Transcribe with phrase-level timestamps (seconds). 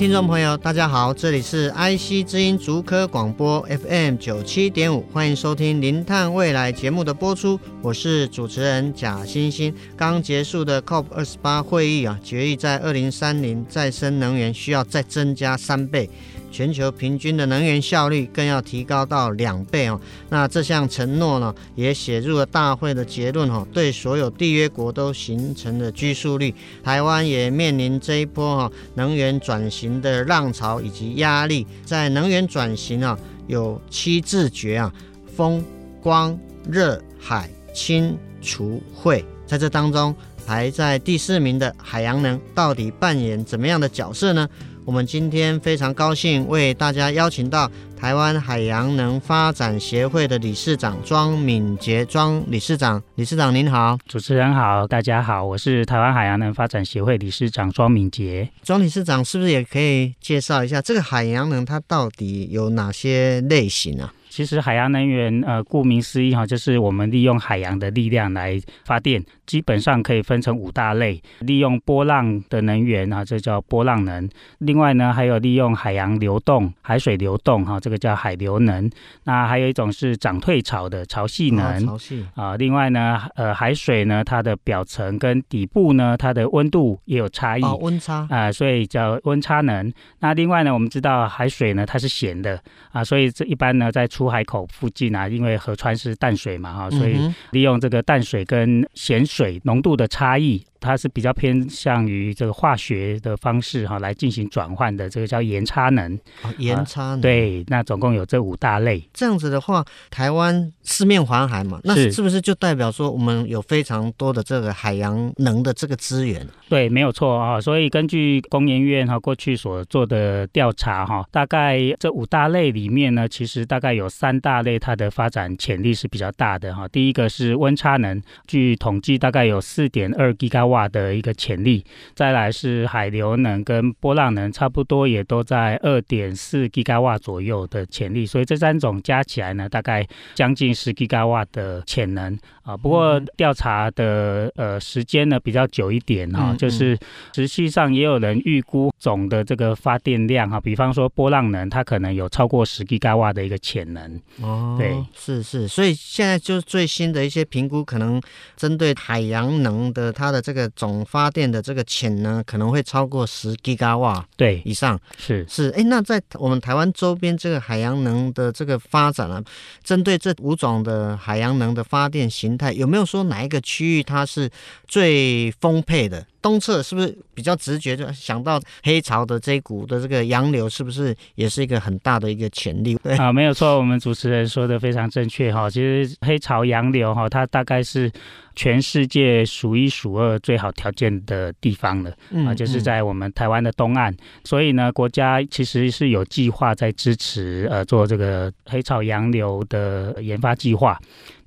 [0.00, 9.74] 听众朋友，大家好，这里是 IC 之音竹科广播 FM 九七点五，欢迎收听《零碳未来》节目的播出，我是主持人贾欣欣。
[9.98, 16.08] 刚结束的 COP 二十八会议啊，决议在二零三零再生能源需要再增加三倍。
[16.50, 20.00] 全球平均的能源效率更要提高到两倍哦。
[20.28, 26.54] 那这项承诺呢，也写入了大会的结论哦，对所有缔约国都形成了拘束力。
[26.82, 31.66] 台湾也面临这一波哈能源转型的浪潮以及压力。
[31.84, 34.92] 在能源转型啊，有七字诀啊：
[35.36, 35.64] 风、
[36.02, 36.38] 光、
[36.68, 39.24] 热、海、氢、储、汇。
[39.46, 40.14] 在这当中，
[40.46, 44.48] 排在第四名的海洋能到底扮演怎么样的角色呢？
[44.86, 58.48] 我们今天非常高兴为大家邀请到台湾海洋能发展协会的理事长庄敏杰庄理事长，理事长您好，主持人好，大家好，我是台湾海洋能发展协会理事长庄敏杰。
[58.62, 64.12] 庄理事长是不是也可以介绍一下这个海洋能它到底有哪些类型啊？
[64.30, 71.20] 其实海洋能源，呃，顾名思义哈，就是我们利用海洋的力量来发电，基本上可以分成五大类。
[71.40, 74.26] 利用波浪的能源啊，这叫波浪能。
[74.58, 78.88] 另外呢，还有利用海洋流动、海水流动哈，这个叫海流能。
[79.24, 81.84] 那还有一种是涨退潮的潮汐能。
[81.84, 82.56] 潮汐啊。
[82.56, 87.62] 另外呢，呃，海水呢，它的表层跟底部呢，它的温度也有差异。
[87.62, 89.92] 哦，温差啊，所以叫温差能。
[90.20, 92.62] 那另外呢，我们知道海水呢，它是咸的
[92.92, 97.16] 啊，所以这一般呢，在出海口附近啊，因为河川是淡水嘛，哈，所以
[97.52, 100.62] 利用这个淡水跟咸水浓度的差异。
[100.80, 106.14] 它是比较偏向于这个化学的方式哈，来进行转换的，这个叫盐差能。
[106.42, 107.20] 哦，盐差能。
[107.20, 109.06] 对，那总共有这五大类。
[109.12, 116.46] 这样子的话，台湾四面环海嘛，那是不是就代表说我们有非常多的这个海洋能的这个资源？
[116.68, 117.60] 对，没有错啊。
[117.60, 126.88] 所以根据工研院哈过去所做的调查哈，大概这五大类里面呢，其实大概有三大类它的发展潜力是比较大的哈。
[126.88, 142.76] 第一个是温差能，据统计大概有四点二吉瓦的一个潜力，再来是海流能跟波浪能，差不多也都在二点四吉瓦左右的潜力，所以这三种加起来呢，大概将近十吉瓦的潜能啊。
[142.76, 146.96] 不过调查的呃时间呢比较久一点哈，就是
[147.34, 154.20] 实际上也有人预估总的这个发电量哈，比方说波浪能，它可能有超过十吉瓦的一个潜能。
[154.40, 158.20] 哦，对，是是，所以现在就是最新的一些评估，可能
[158.56, 160.59] 针对海洋能的它的这个。
[160.70, 164.62] 总发电的这个潜能可能会超过十吉瓦，对。
[164.64, 165.46] 以上，是。
[165.48, 165.70] 是。
[165.76, 169.42] 哎，那在我们台湾周边这个海洋能的这个发展啊，
[169.82, 174.50] 针对这五种的海洋能的发电形态，有没有说哪一个区域它是
[174.86, 176.26] 最丰沛的？
[176.42, 182.94] 东侧是不是比较直觉就想到黑潮的这一股的这个洋流，是不是也是一个很大的一个潜力？
[183.02, 185.68] 对啊，没有错，我们主持人说的非常正确哈。
[185.68, 188.10] 其实黑潮洋流哈，它大概是
[188.54, 192.10] 全世界数一数二最好条件的地方了
[192.46, 194.14] 啊，就是在我们台湾的东岸。
[194.44, 200.98] 所以呢，国家其实是有计划在支持呃做这个黑潮洋流的研发计划。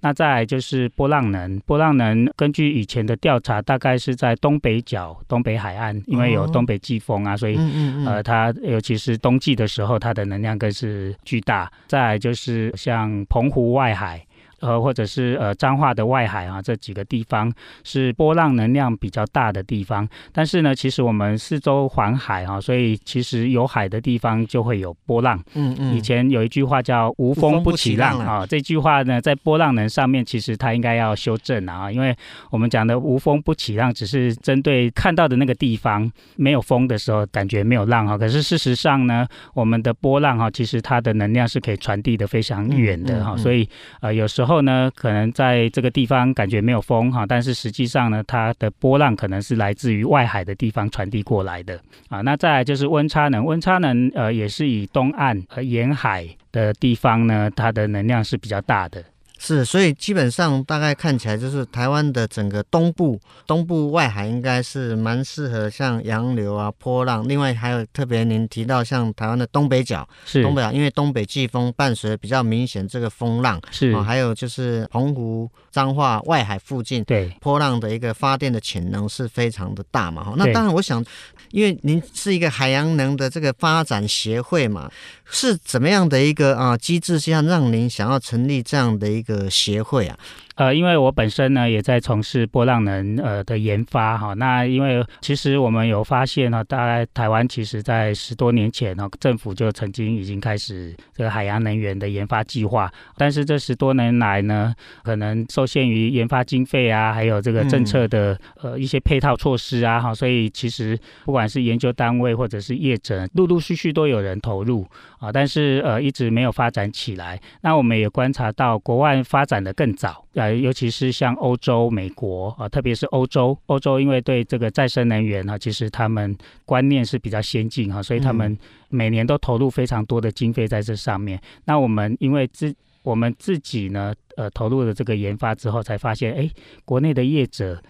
[0.04, 7.58] 那再来就是波浪能，波浪能根据以前的调查，大概是在东北角、东北海岸，因为有东北季风啊，所以
[8.06, 11.72] 呃，它尤其是冬季的时候，它的能量更是巨大。
[11.88, 14.22] 再来就是像澎湖外海。
[14.64, 17.52] 呃，或者是呃彰化的外海啊，这几个地方
[17.84, 20.08] 是波浪能量比较大的地方。
[20.32, 25.38] 但是呢，其实我们四周环海啊，所以其实有海的地方就会有波浪。
[25.56, 25.94] 嗯嗯。
[25.94, 32.16] 以前有一句话叫“无风不起浪”啊，这句话呢，在波浪能上面其实它应该要修正啊，因为
[32.50, 38.18] 我们讲的“无风不起浪”只是针对看到的那个地方没有风的时候感觉没有浪哈。
[38.18, 43.36] 可是事实上呢，我们的波浪哈，其实它的能量是可以传递的非常远的哈。
[43.36, 43.68] 所以
[44.00, 44.53] 呃，有时候。
[44.54, 52.22] 后呢，可能在这个地方感觉没有风哈，但是实际上呢，它的波浪可能是来自于外海的地方传递过来的啊。
[52.22, 59.04] 那再来就是温差能，温差能呃也是以东岸和沿海的地方呢，它的能量是比较大的。
[59.46, 67.28] 是，所以基本上大概看起来就是台湾的整个东部、东部外海应该是蛮适合像洋流啊、波浪。
[67.28, 80.34] 另外还有特别您提到像台湾的东北角，是东北角，因为东北季风伴随比较明显这个风浪，是、哦，还有就是澎湖、彰化外海附近，对波浪的一个发电的潜能是非常的大嘛。
[80.38, 81.04] 那当然，我想，
[81.52, 84.90] 因为您是一个海洋能的这个发展协会嘛，
[85.26, 89.33] 是怎么样的一个啊机制下让您想要成立这样的一个？
[89.34, 90.18] 的协会啊。
[90.56, 104.72] 呃，因为我本身呢也在从事波浪能呃的研发哈，那因为其实我们有发现呢，大概台湾其实在十多年前呢，政府就曾经已经开始这个海洋能源的研发计划，但是这十多年来呢，
[105.04, 110.96] 可能受限于研发经费啊，还有这个政策的呃一些配套措施啊哈，所以其实
[111.26, 114.86] 不管是研究单位或者是业者，陆陆续续都有人投入
[115.18, 117.42] 啊，但是呃一直没有发展起来。
[117.62, 120.26] 那我们也观察到国外发展的更早。
[120.34, 126.36] 呃，尤其是像欧洲、美国啊，特别是欧洲，欧洲因为对这个再生能源呢，其实他们
[126.66, 128.58] 观念是比较先进哈，所以他们
[128.90, 131.38] 每年都投入非常多的经费在这上面。
[131.38, 132.74] 嗯、那我们因为自
[133.04, 136.50] 我们自己呢，呃，投入了这个研发之后，才发现，哎，
[136.86, 137.82] 国内的业者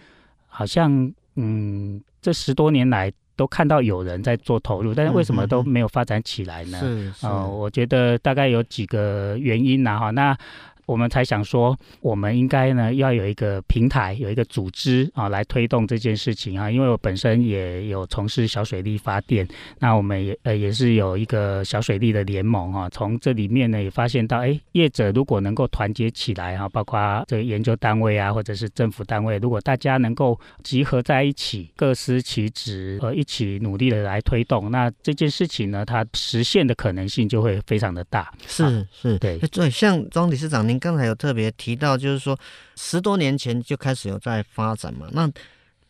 [0.48, 6.80] 好像，嗯，这十多年来都看到有人在做投入，但是为什么都没有发展起来呢？
[6.84, 10.38] 嗯、是，呃，我觉得大概有几个原因呐，哈，那。
[10.86, 16.70] 我们才想说，我们应该呢要有一个平台，有一个组织啊，来推动这件事情啊。
[16.70, 19.48] 因为我本身也有从事小水力发电，
[19.80, 22.90] 那我们也呃也是有一个小水力的联盟啊。
[22.90, 38.30] 从这里面呢也发现到，哎，业者如果能够团结起来啊，包括这个研究单位啊，或者是政府单位，如果大家能够集合在一起，各司其职，呃，一起努力的来推动，那这件事情呢，它实现的可能性就会非常的大。
[38.46, 40.73] 是、是，对对，像庄理事长您。
[40.74, 42.38] 您刚才有特别提到，就是说
[42.76, 45.08] 十多年前就开始有在发展嘛？
[45.12, 45.32] 那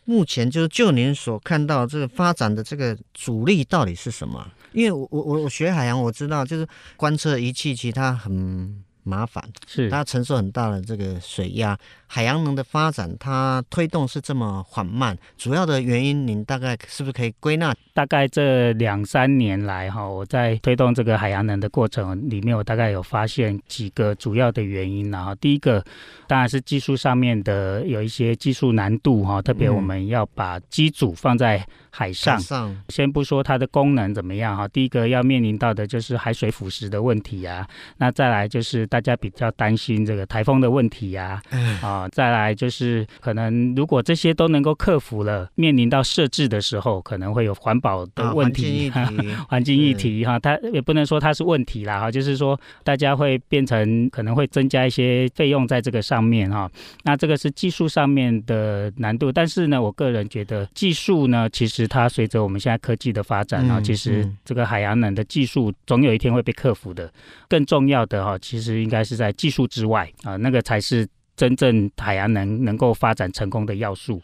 [0.03, 4.45] 目前就是就您所看到这个发展的这个主力到底是什么？
[4.73, 11.77] 因为我我我学海洋，我知道就是观测仪器其他很麻烦，是它承受很大的这个水压。
[12.07, 17.73] 海洋能的发展，它推动是这么缓慢，主要的原因您大概是不是可以归纳？
[17.93, 25.83] 大概这两三年来哈，我在推动这个海洋能的过程里面，我大概有发现几个主要的原因然后，第一个
[26.27, 31.65] 当然是技术上面的有一些技术难度哈，特别我们要把机组放在
[31.95, 37.67] 海上，海上先不说它的功能怎么样哈，第一个要面临到的就是海水腐蚀的问题啊，
[37.97, 41.39] 那再来就是大家比较担心这个台风的问题呀，
[41.81, 42.09] 啊。
[42.11, 49.07] 再来就是可能，如果这些都能够克服了，面临到设置的时候，可能会有环保的问题，啊、
[49.47, 56.69] 环境议题 哈，它也不能说它是问题啦哈，就是说大家会变成可能会增加一些费用在这个上面哈。
[57.03, 67.11] 那这个是技术上面的难度，但是呢，我个人觉得技术呢，其实它随着我们现在科技的发展啊，其实这个海洋能的技术总有一天会被克服的。
[67.47, 71.07] 更重要的哈，其实应该是在技术之外啊，那个才是。
[71.35, 74.21] 真正海洋能能够发展成功的要素，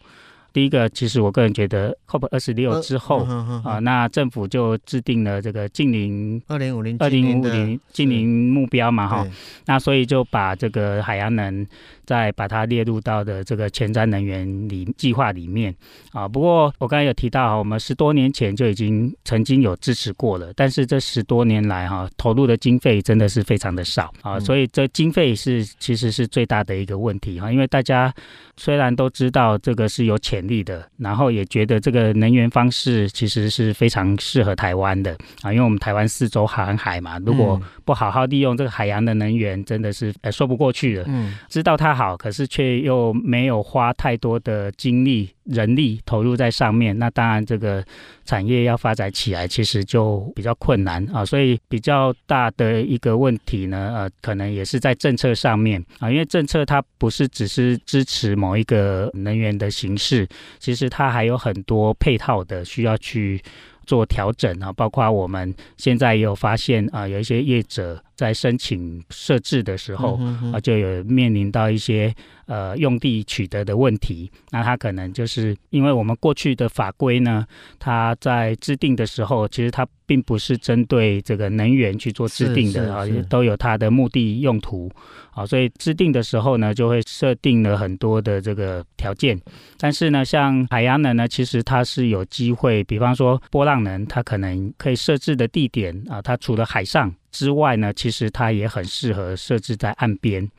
[0.51, 3.23] 第一个，其实我个人觉得，COP 二十六之后、
[3.63, 9.27] 啊，那政府就制定了这个净零二零五零二零五零近零目标嘛，哈，
[9.65, 11.65] 那所以就把这个海洋能。
[12.09, 15.71] 再把它列入到的这个前瞻能源里计划里面
[16.11, 16.27] 啊。
[16.27, 27.51] 不过我刚才有提到哈，我们十多年前就已经曾经有支持过了，但是这十多年来哈，投入的经费真的是非常的少啊，所以这经费是其实是最大的一个问题哈。
[27.51, 28.11] 因为大家
[28.57, 41.03] 虽然都知道这个是有潜力的，然后也觉得这个能源方式其实是非常适合台湾的啊，因为我们台湾四周航海嘛，如果不好好利用这个海洋的能源，真的是呃说不过去的。
[41.07, 41.89] 嗯，知道它。
[41.99, 47.83] 好，可是却又没有花太多的精力、人力投入在上面，那当然这个
[48.23, 51.25] 产业要发展起来，其实就比较困难啊。
[51.25, 60.27] 所以比较大的一个问题呢，呃，可能也是在政策上面啊，因为政策它不是只是支持某一个能源的形式，
[60.59, 63.41] 其实它还有很多配套的需要去
[63.85, 64.71] 做调整啊。
[64.71, 68.03] 包括我们现在也有发现啊，有一些业者。
[68.19, 70.19] 在申请设置的时候
[70.51, 72.13] 啊，就有面临到一些
[72.47, 74.29] 呃用地取得的问题。
[74.51, 77.47] 那它可能就是因为我们过去的法规呢，
[77.79, 84.91] 它在制定的时候，其实它并不是针对这个能源去做制定的啊，都有它的目的用途
[85.31, 89.39] 啊，所以制定的时候呢，就会设定了很多的这个条件。
[89.77, 100.49] 但是呢，像海洋能呢，其实它是有机会，比方说波浪能，它可能可以设置的地点啊，它除了海上之外呢，其实它也很适合设置在岸边。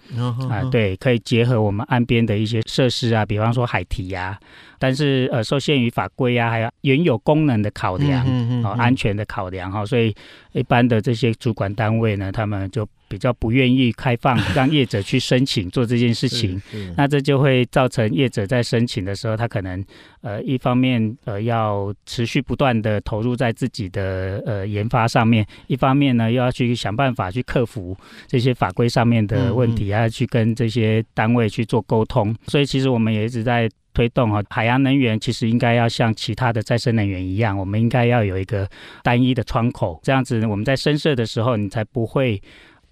[0.48, 4.40] 啊、对，可以结合我们岸边的一些设施啊，比方说海堤呀、啊。
[4.78, 10.14] 但是呃，受限于法规啊，还有原有功能的考量，嗯嗯安全的考量哈、哦，所以
[10.52, 16.62] 一般的这些主管单位呢，他们就比较不愿意开放 让业者去申请做这件事情。
[16.96, 19.84] 那这就会造成业者在申请的时候，他可能
[20.22, 27.96] 呃一方面呃要持续不断的投入在自己的呃研发上面，一方面呢又要去想办法去克服
[28.28, 32.32] 这些法规上面的问题，还要去跟这些单位去做沟通。
[32.46, 33.68] 所以其实我们也一直在。
[33.92, 38.66] 推动哈，海洋能源其实应该要像其他的再生能源一样，我们应该要有一个
[39.02, 42.40] 单一的窗口，这样子我们在深设的时候，你才不会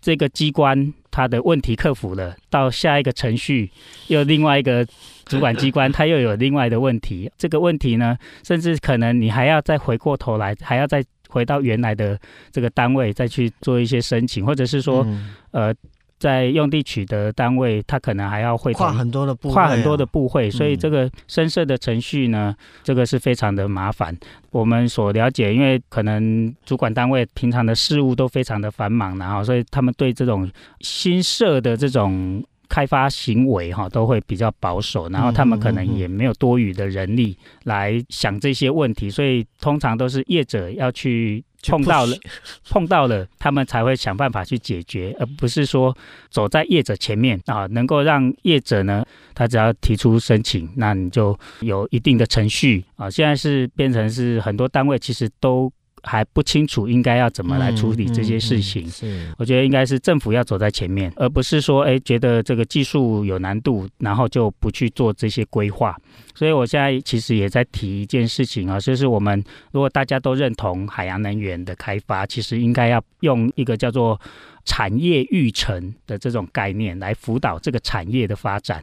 [0.08, 3.70] 这个机关它的问题克服了，到下一个程序
[4.06, 4.82] 又另外一个
[5.26, 12.18] 主管机关它又有另外的问题， 这个问题呢，甚至可能你还要再回过头来，还要再回到原来的
[12.50, 15.06] 这个单位再去做一些申请，或者是说，
[15.50, 15.74] 呃。
[16.18, 24.16] 在用地取得单位，他可能还要会跨很多的部会，跨很多的部会，所以这个申设的程序呢，嗯、这个是非常的麻烦。
[24.50, 41.44] 我们所了解，因为可能主管单位平常的事务都非常的繁忙，然后所以他们对这种新设的这种开发行为哈，都会比较保守，然后他们可能也没有多余的人力来想这些问题，所以通常都是业者要去。
[41.66, 42.16] 碰到了，
[42.70, 45.96] 碰到了，他们才会想办法去解决，而不是说
[46.30, 53.10] 走在业者前面啊，能够让业者呢，他只要提出申请，那你就有一定的程序啊。
[53.10, 55.72] 现在是变成是很多单位其实都。
[56.08, 58.88] 还不清楚应该要怎么来处理这些事情。
[58.88, 65.94] 是，我觉得应该是政府要走在前面，而不是说，哎，觉得这个技术有难度，然后就不去做这些规划。
[66.34, 74.18] 所以我现在其实也在提一件事情啊，就是我们如果大家都认同海洋能源的开发，其实应该要用一个叫做
[74.64, 78.82] 产业育成的这种概念来辅导这个产业的发展。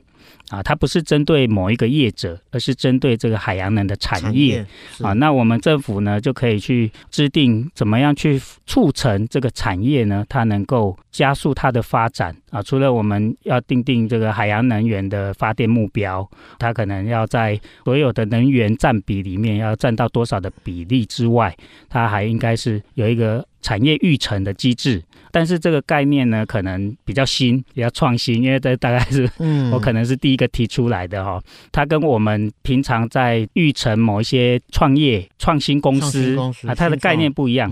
[0.49, 4.65] 啊，它不是针对某一个业者，而是针对这个海洋能的产业。
[5.01, 10.23] 啊，那我们政府呢就可以去制定怎么样去促成这个产业呢？
[10.29, 12.61] 它能够加速它的发展啊。
[12.61, 16.29] 除了我们要定定这个海洋能源的发电目标，
[16.59, 21.55] 它可能要在所有的能源占比里面要占到多少的比例之外，
[21.89, 25.01] 它还应该是有一个产业育成的机制。
[25.31, 29.29] 但是这个概念呢，可能比较新，比较创新，因为这大概是，
[29.73, 31.41] 我可能是第一个提出来的哈。
[31.71, 37.69] 它跟我们平常在育成某一些创业创新公司啊，它的概念不一样。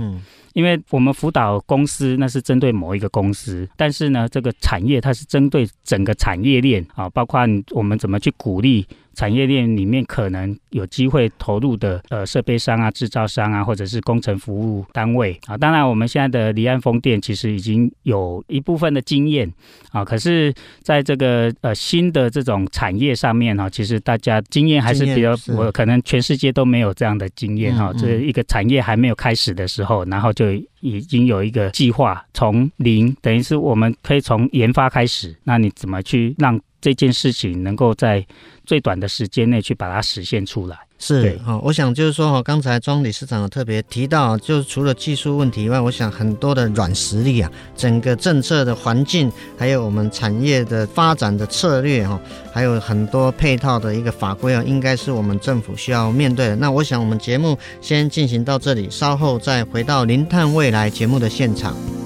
[0.53, 7.41] 因为我们辅导公司那是针对某一个公司，但是呢，这个产业它是针对整个产业链啊，包括
[7.71, 8.87] 我们怎么去鼓励。
[9.15, 15.55] 产业链里面可能有机会投入的呃设备商啊、制造商啊，或者是工程服务单位啊。
[15.55, 19.47] 当然，我们现在的离岸风电其实已经有一部分的经验
[19.91, 20.03] 啊。
[20.03, 27.93] 可是，在这个呃新的这种产业上面哈，其实大家经验还是比较，我可能全世界都没有这样的经验哈。
[27.93, 30.42] 这一个产业还没有开始的时候，然后就
[30.81, 35.35] 已经有一个计划，从零等于是我们可以从研发开始。
[35.43, 38.25] 那你怎么去让这件事情能够在
[38.65, 40.77] 最短的时间内去把它实现出来？
[40.99, 52.19] 是哈，我想就是说哈，刚才庄理事长有特别提到，就是除了技术问题以外，我想很多的软实力啊，整个政策的环境，还有我们产业的发展的策略哈，
[52.53, 56.55] 还有很多配套的一个法规啊，应该是我们政府需要面对的。
[56.57, 62.02] 那我想我们节目先进行到这里，稍后再回到《零碳未来》节目的现场。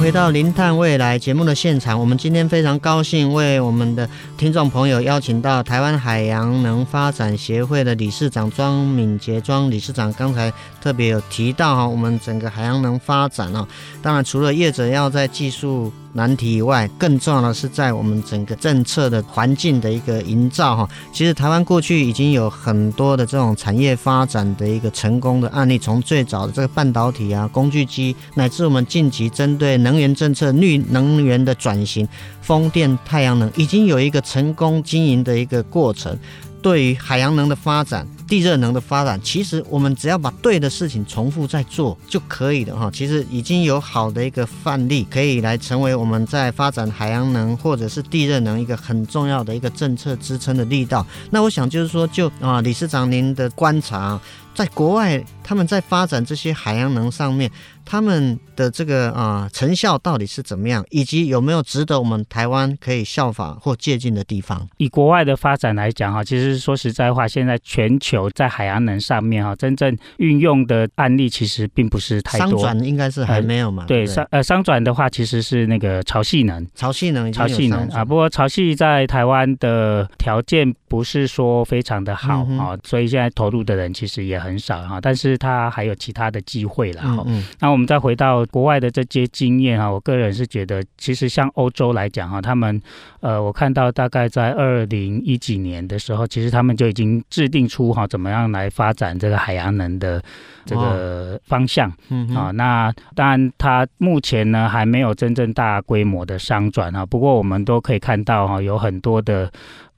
[0.00, 2.00] 回到《零碳未来》节目的现场。
[2.00, 10.10] 我们今天非常高兴为我们的听众朋友邀请到台湾海洋能发展协会的理事长庄敏杰庄理事长。
[10.14, 13.68] 刚才特别有提到哈，我们整个海洋能发展啊，
[14.00, 20.88] 当然除了业者要在技术难题以外，更重要的是在我们整个政策的环境的一个营造哈。
[21.12, 32.08] 其实台湾过去已经有很多的这种产业发展的一个成功的案例，从最早的这个半导体啊、工具机，乃至我们近期针对能源政策、绿能源的转型、
[32.42, 36.18] 风电、太阳能，已经有一个成功经营的一个过程。
[36.62, 42.88] 对于海洋能的发展，地热能的发展，其实我们只要把对的事情重复再做就可以了哈。
[42.94, 51.04] 其实已经有好的一个范例，可以来成为我们在发展海洋能或者是地热能一个很重要的一个政策支撑的力道。
[51.30, 54.20] 那我想就是说，就啊，理事长您的观察。
[54.54, 57.50] 在国外，他们在发展这些海洋能上面，
[57.90, 64.64] 他们的这个啊、呃、成效到底是怎么样，以及有没有值得我们台湾可以效仿或借鉴的地方？
[64.76, 72.50] 以国外的发展来讲哈，其实说实在话，现在全球在海洋能上面哈，真正运用的案例其实并不是太多。
[72.50, 73.82] 商转应该是还没有嘛？
[73.82, 78.04] 呃、对，商呃商转的话，其实是那个潮汐能，潮汐能，潮汐能啊。
[78.04, 85.00] 不过潮汐在台湾的条件不是说非常的好啊、所以现在投入的人其实也很少哈。
[85.00, 87.24] 但是它还有其他的机会了哈。
[87.26, 87.44] 嗯，嗯。
[87.58, 92.80] 那我们再回到国外的这些经验哈，我个人是觉得，其实像欧洲来讲哈，他们
[93.20, 100.22] 呃，我看到大概在二零一几年的时候，其实他们就已经制定出哈怎么样来发展这个海洋能的
[100.66, 101.90] 这个方向。
[102.10, 102.28] 嗯。
[102.36, 107.06] 啊，那当然，它目前呢还没有真正大规模的商转啊。
[107.06, 109.50] 不过我们都可以看到哈，有很多的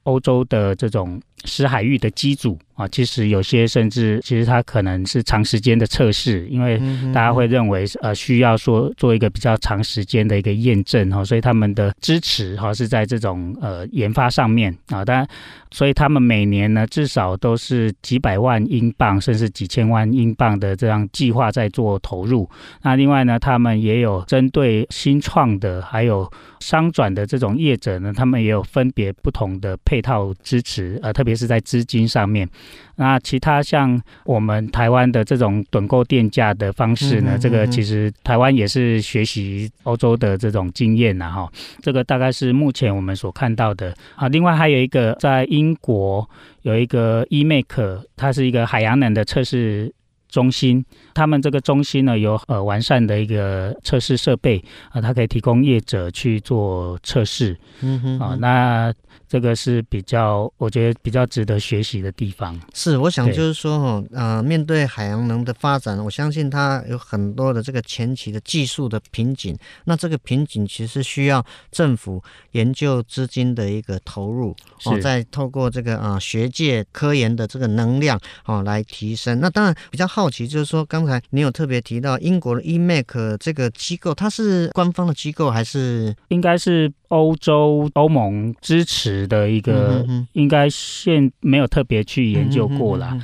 [0.05, 2.57] 欧洲的这种死海域的机组。
[2.83, 6.81] 啊，其实有些甚至其实它可能是长时间的测试，因为
[7.13, 15.27] 大家会认为呃需要说做一个比较长时间的一个验证哈，所以他们的支持哈是在这种呃研发上面啊，当然，
[15.71, 22.49] 所以他们每年呢至少都是几百万英镑甚至几千万英镑的这样计划在做投入。
[22.83, 32.49] 那另外呢，他们也有针对新创的还有商转的这种业者呢，他们也有分别不同的配套支持，呃，特别是在资金上面。
[32.97, 44.29] 那其他像我们台湾的这种趸购电价的方式呢，这个其实台湾也是学习欧洲的这种经验呐，哈，这个大概是目前我们所看到的啊。
[44.29, 46.29] 另外还有一个在英国
[46.63, 49.93] 有一个 eMake，它是一个海洋能的测试
[50.33, 50.85] 中心，
[51.15, 58.93] 他们这个中心呢有呃完善的一个测试设备啊，它可以提供业者去做测试，嗯哼，啊那。
[59.29, 62.59] 这个是比较，我觉得比较值得学习的地方。
[62.75, 69.57] 是，我想就是说，哈，呃，面对海洋能的发展，我相信它有很多的这个前期的技术的瓶颈。
[69.85, 79.41] 那这个瓶颈其实需要政府研究资金的一个投入，哦，再透过这个啊、呃、学界科研的这个能量，哦，来提升。
[79.41, 86.15] 那当然比较好奇，就是说刚才你有特别提到英国的 eMake 这个机构，它是官方的机构还是？
[86.29, 86.93] 应该是。
[87.09, 93.15] 欧洲欧盟支持的一个，应该现没有特别去研究过啦。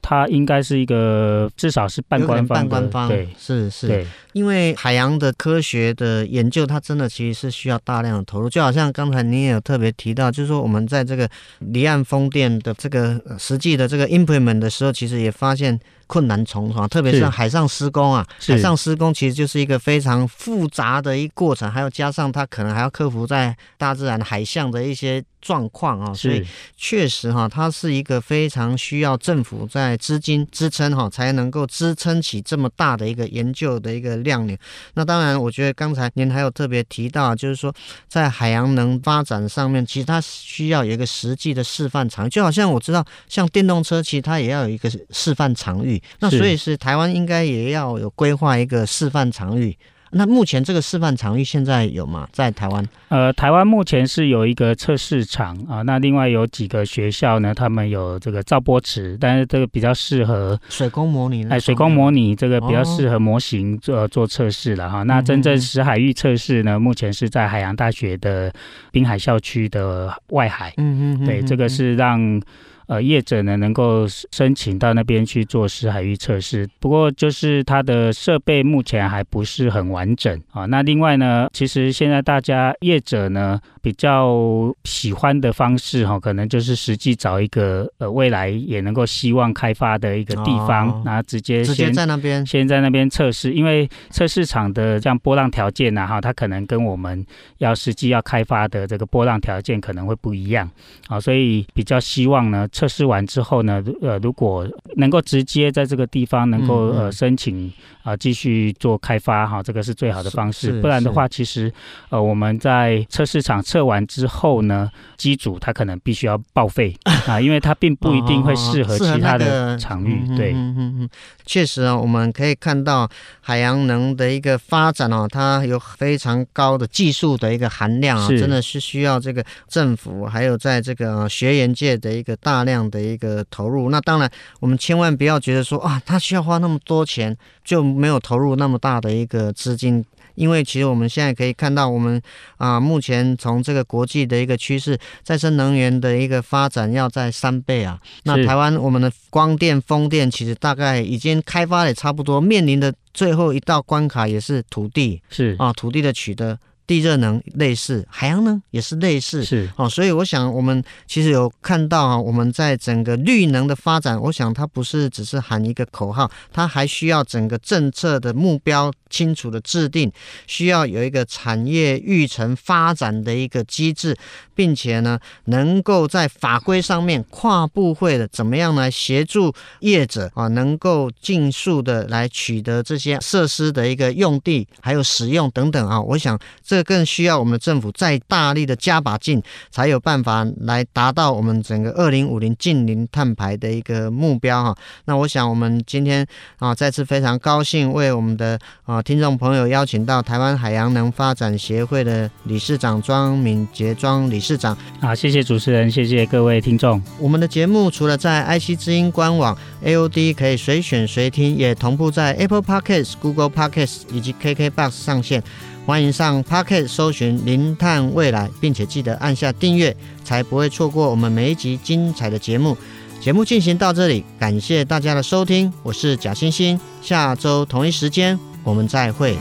[0.00, 3.88] 它应该是一个至少是半官半官方，对，是是。
[3.88, 8.48] 对，因为海洋的科学的研究，它真的其实是需要大量的投入。
[8.48, 11.28] 就好像刚才你也有特别提到，就是说我们在这个
[11.58, 15.80] 离岸风电的这个实际的这个 implement 的时候，其实也发现。
[16.06, 26.44] 困难重重，特别是海上施工啊，海上施工其实就是一个非常复杂的一个过程，还要加上它可能还要克服在大自然海象的一些状况啊，所以
[26.76, 34.56] 确实哈，它是一个非常需要政府在资金支撑哈，才能够支撑起这么大的一个研究的一个量呢。
[34.94, 37.74] 那当然，我觉得刚才您还有特别提到，就是说
[38.08, 45.93] 在海洋能发展上面，其实它需要有一个实际的示范场域，就好像我知道，像电动车，其实它也要有一个示范场域。
[46.20, 49.76] 那所以是台湾应该也要有规划一个示范场域。
[50.16, 52.28] 那目前这个示范场域现在有吗？
[52.30, 52.88] 在台湾？
[53.08, 55.82] 呃，台湾目前是有一个测试场啊。
[55.82, 61.44] 那另外有几个学校呢，他们有这个造波池，但是这个比较适合水工模拟。
[61.48, 65.02] 哎，水工模拟这个比较适合模型做做测试了哈。
[65.02, 68.52] 那真正实海域测试呢，目前是在海洋大学的
[68.92, 70.72] 滨海校区的外海。
[70.76, 71.26] 嗯嗯。
[71.26, 72.40] 对，这个是让。
[72.86, 80.66] 呃，业者呢能够申请到那边去做湿海域测试，不过就是它的设备目前还不是很完整啊。
[80.66, 97.24] 那另外呢，其实现在大家业者呢比较喜欢的方式哈，可能就是实际找一个呃未来也能够希望开发的一个地方，然后直接直接在那边先在那边测试，因为测试场的这样波浪条件呢哈，它可能跟我们
[97.58, 100.70] 要实际要开发的这个波浪条件可能会不一样
[101.08, 102.68] 啊，所以比较希望呢。
[102.74, 110.80] 测试完之后呢，呃，如果能够直接在这个地方能够呃申请啊继续做开发哈，这个是最好的方式。
[110.80, 111.72] 不然的话，其实
[112.08, 116.92] 呃我们在测试场测完之后呢，机组它可能必须要报废
[117.28, 120.26] 啊，因为它并不一定会适合其他的场域。
[120.36, 121.08] 对，嗯嗯嗯，
[121.46, 123.08] 确实啊，我们可以看到
[123.40, 132.63] 海洋能的一个发展哦，它有非常高的技术的一个含量啊，真的是需要这个政府还有在这个学研界的一个大。
[132.64, 133.90] 大量的一个投入。
[133.90, 140.04] 那当然，我们千万不要觉得说啊，他需要花那么多钱，就没有投入那么大的一个资金。
[140.34, 142.20] 因为其实我们现在可以看到，我们
[142.56, 148.00] 啊，目前从这个国际的一个趋势，再生能源的一个发展要在三倍啊。
[148.24, 156.58] 那台湾我们的光电、风电其实大概已经开发也差不多，面临的最后一道关卡也是土地，是啊，土地的取得。
[156.86, 159.70] 地热能类似，海洋能也是类似，是。
[159.76, 170.12] 哦，所以我想我们其实有看到啊，我们在整个绿能的发展，我想它不是只是喊一个口号，它还需要整个政策的目标清楚的制定，
[170.46, 174.16] 需要有一个产业育成发展的一个机制，
[174.54, 186.38] 并且呢，能够在法规上面跨部会的怎么样来协助业者啊，能够尽速的来取得这些设施的一个用地还有使用等等啊，我想。
[186.62, 194.76] 这更需要我们政府再大力的加把劲，才有办法来达到我们整个二零五零净零碳排的一个目标哈。
[195.04, 196.26] 那我想我们今天
[196.58, 204.74] 啊再次非常高兴为我们的啊听众朋友邀请到台湾海洋能发展协会的理事长庄敏杰庄理事长。
[204.98, 207.02] 好，谢谢主持人，谢谢各位听众。
[207.18, 215.42] 我们的节目除了在 IC 之音官网 AOD 可以随选随听，也同步在 Apple Podcasts、Google Podcasts 以及 KKBox 上线。
[215.84, 222.74] 欢迎上 Pocket 搜寻“零碳未来”，并且记得按下订阅，才不会错过我们每一集精彩的节目。
[223.20, 229.36] 节目进行到这里，感谢大家的收听，我是贾欣欣，下周同一时间我们再会。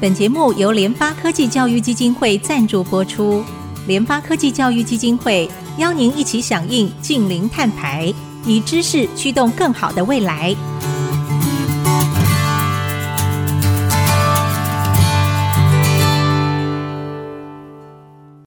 [0.00, 3.44] 本节目由联发科技教育基金会赞助播出，
[3.86, 8.12] 联发科技教育基金会邀您一起响应近零碳排，
[8.44, 10.54] 以知识驱动更好的未来。